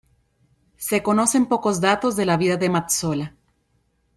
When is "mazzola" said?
2.71-3.35